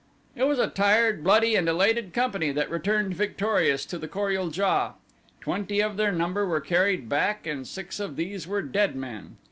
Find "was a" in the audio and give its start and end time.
0.45-0.65